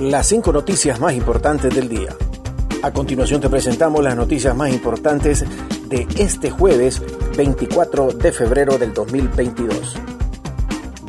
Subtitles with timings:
[0.00, 2.14] las cinco noticias más importantes del día.
[2.82, 5.44] A continuación te presentamos las noticias más importantes
[5.88, 7.00] de este jueves
[7.36, 9.96] 24 de febrero del 2022.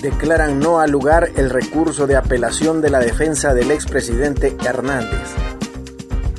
[0.01, 5.33] Declaran no al lugar el recurso de apelación de la defensa del expresidente Hernández.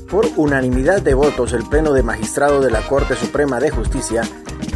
[0.08, 4.22] Por unanimidad de votos, el Pleno de Magistrado de la Corte Suprema de Justicia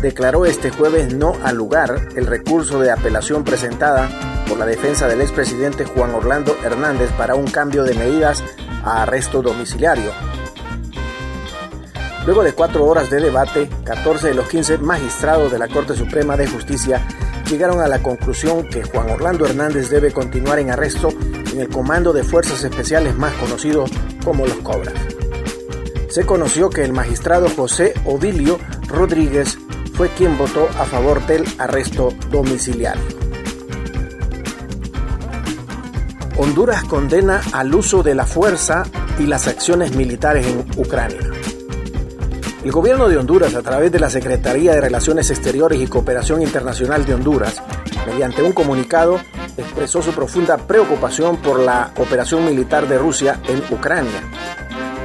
[0.02, 5.20] declaró este jueves no al lugar el recurso de apelación presentada por la defensa del
[5.20, 8.42] expresidente Juan Orlando Hernández para un cambio de medidas
[8.82, 10.10] a arresto domiciliario.
[12.26, 16.36] Luego de cuatro horas de debate, 14 de los 15 magistrados de la Corte Suprema
[16.36, 17.06] de Justicia
[17.48, 21.10] llegaron a la conclusión que Juan Orlando Hernández debe continuar en arresto
[21.52, 23.84] en el Comando de Fuerzas Especiales más conocido
[24.24, 24.94] como los Cobras.
[26.08, 28.58] Se conoció que el magistrado José Ovilio
[28.88, 29.56] Rodríguez
[29.94, 33.29] fue quien votó a favor del arresto domiciliario.
[36.42, 38.84] Honduras condena al uso de la fuerza
[39.18, 41.18] y las acciones militares en Ucrania.
[42.64, 47.04] El gobierno de Honduras, a través de la Secretaría de Relaciones Exteriores y Cooperación Internacional
[47.04, 47.62] de Honduras,
[48.06, 49.20] mediante un comunicado,
[49.58, 54.22] expresó su profunda preocupación por la operación militar de Rusia en Ucrania.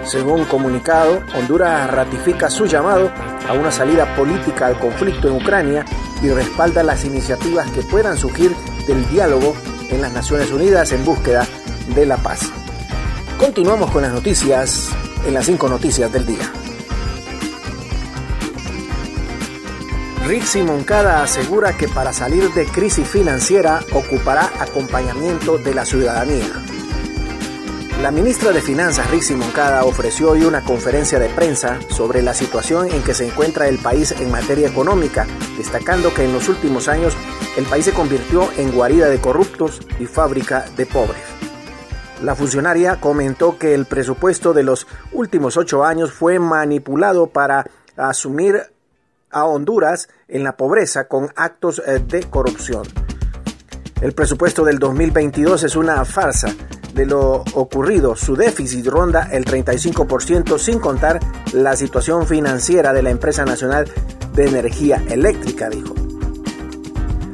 [0.05, 3.11] Según comunicado, Honduras ratifica su llamado
[3.49, 5.83] a una salida política al conflicto en Ucrania
[6.23, 8.55] y respalda las iniciativas que puedan surgir
[8.87, 9.53] del diálogo
[9.89, 11.47] en las Naciones Unidas en búsqueda
[11.93, 12.51] de la paz.
[13.37, 14.89] Continuamos con las noticias
[15.25, 16.51] en las cinco noticias del día.
[20.25, 26.64] Rixi Moncada asegura que para salir de crisis financiera ocupará acompañamiento de la ciudadanía.
[28.01, 32.87] La ministra de Finanzas, Rixi Moncada, ofreció hoy una conferencia de prensa sobre la situación
[32.91, 35.25] en que se encuentra el país en materia económica,
[35.57, 37.15] destacando que en los últimos años
[37.55, 41.23] el país se convirtió en guarida de corruptos y fábrica de pobres.
[42.21, 48.61] La funcionaria comentó que el presupuesto de los últimos ocho años fue manipulado para asumir
[49.31, 52.83] a Honduras en la pobreza con actos eh, de corrupción.
[54.01, 56.53] El presupuesto del 2022 es una farsa
[56.95, 58.15] de lo ocurrido.
[58.15, 61.19] Su déficit ronda el 35% sin contar
[61.53, 63.85] la situación financiera de la empresa nacional
[64.33, 65.93] de energía eléctrica, dijo.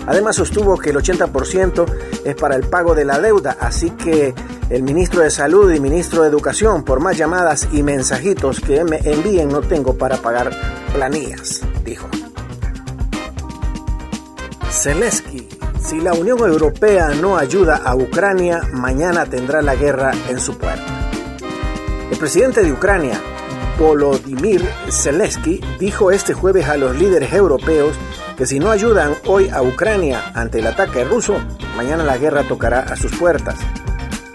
[0.07, 1.85] Además sostuvo que el 80%
[2.25, 4.33] es para el pago de la deuda, así que
[4.69, 8.97] el ministro de Salud y ministro de Educación, por más llamadas y mensajitos que me
[8.97, 10.51] envíen, no tengo para pagar
[10.93, 12.07] planillas, dijo.
[14.71, 15.47] Zelensky,
[15.83, 21.09] si la Unión Europea no ayuda a Ucrania, mañana tendrá la guerra en su puerta.
[22.11, 23.19] El presidente de Ucrania,
[23.79, 27.95] Volodymyr Zelensky, dijo este jueves a los líderes europeos
[28.37, 31.37] que si no ayudan hoy a Ucrania ante el ataque ruso,
[31.75, 33.55] mañana la guerra tocará a sus puertas.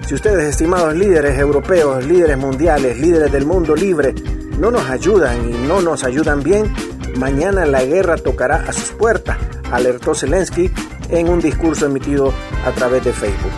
[0.06, 4.14] Si ustedes, estimados líderes europeos, líderes mundiales, líderes del mundo libre,
[4.58, 6.72] no nos ayudan y no nos ayudan bien,
[7.18, 9.36] mañana la guerra tocará a sus puertas,
[9.70, 10.70] alertó Zelensky
[11.10, 12.32] en un discurso emitido
[12.64, 13.52] a través de Facebook.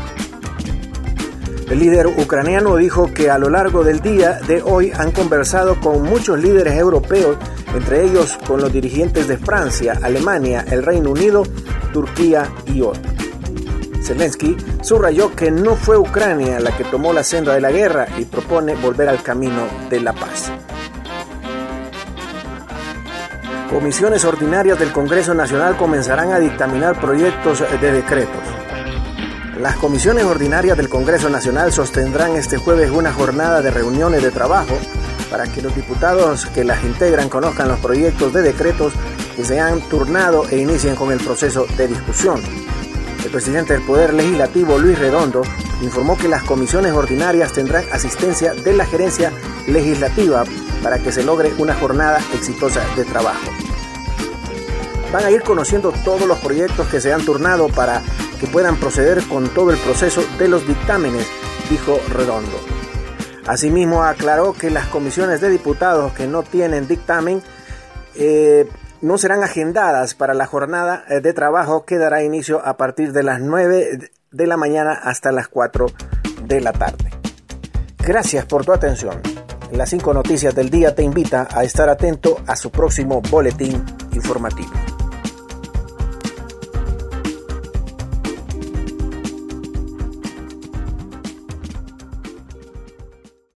[1.70, 6.02] El líder ucraniano dijo que a lo largo del día de hoy han conversado con
[6.02, 7.36] muchos líderes europeos
[7.74, 11.42] entre ellos con los dirigentes de Francia, Alemania, el Reino Unido,
[11.92, 13.14] Turquía y otros.
[14.02, 18.24] Zelensky subrayó que no fue Ucrania la que tomó la senda de la guerra y
[18.24, 20.50] propone volver al camino de la paz.
[23.70, 28.42] Comisiones ordinarias del Congreso Nacional comenzarán a dictaminar proyectos de decretos.
[29.60, 34.74] Las comisiones ordinarias del Congreso Nacional sostendrán este jueves una jornada de reuniones de trabajo
[35.30, 38.94] para que los diputados que las integran conozcan los proyectos de decretos
[39.36, 42.40] que se han turnado e inicien con el proceso de discusión.
[43.22, 45.42] El presidente del Poder Legislativo, Luis Redondo,
[45.82, 49.32] informó que las comisiones ordinarias tendrán asistencia de la gerencia
[49.66, 50.44] legislativa
[50.82, 53.50] para que se logre una jornada exitosa de trabajo.
[55.12, 58.02] Van a ir conociendo todos los proyectos que se han turnado para
[58.40, 61.26] que puedan proceder con todo el proceso de los dictámenes,
[61.70, 62.58] dijo Redondo.
[63.46, 67.42] Asimismo, aclaró que las comisiones de diputados que no tienen dictamen
[68.14, 68.68] eh,
[69.00, 73.22] no serán agendadas para la jornada eh, de trabajo que dará inicio a partir de
[73.22, 75.86] las 9 de la mañana hasta las 4
[76.44, 77.10] de la tarde.
[77.98, 79.20] Gracias por tu atención.
[79.72, 84.72] Las cinco noticias del día te invita a estar atento a su próximo boletín informativo.